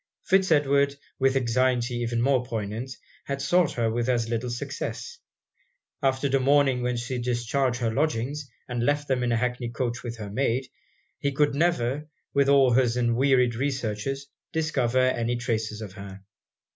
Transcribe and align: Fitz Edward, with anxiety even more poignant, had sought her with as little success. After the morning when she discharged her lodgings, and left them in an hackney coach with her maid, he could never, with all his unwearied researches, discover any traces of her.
Fitz 0.23 0.51
Edward, 0.51 0.95
with 1.19 1.35
anxiety 1.35 1.97
even 1.97 2.23
more 2.23 2.43
poignant, 2.43 2.97
had 3.25 3.39
sought 3.39 3.73
her 3.73 3.87
with 3.91 4.09
as 4.09 4.27
little 4.29 4.49
success. 4.49 5.19
After 6.01 6.27
the 6.27 6.39
morning 6.39 6.81
when 6.81 6.97
she 6.97 7.19
discharged 7.19 7.79
her 7.81 7.93
lodgings, 7.93 8.49
and 8.67 8.83
left 8.83 9.07
them 9.07 9.21
in 9.21 9.31
an 9.31 9.37
hackney 9.37 9.69
coach 9.69 10.01
with 10.01 10.17
her 10.17 10.31
maid, 10.31 10.65
he 11.19 11.31
could 11.31 11.53
never, 11.53 12.07
with 12.33 12.49
all 12.49 12.71
his 12.73 12.97
unwearied 12.97 13.53
researches, 13.53 14.25
discover 14.51 14.97
any 14.97 15.35
traces 15.35 15.81
of 15.81 15.93
her. 15.93 16.23